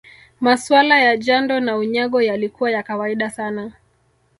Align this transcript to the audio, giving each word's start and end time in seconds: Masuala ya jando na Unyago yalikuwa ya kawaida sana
Masuala 0.39 0.99
ya 0.99 1.17
jando 1.17 1.59
na 1.59 1.77
Unyago 1.77 2.21
yalikuwa 2.21 2.71
ya 2.71 2.83
kawaida 2.83 3.29
sana 3.29 3.73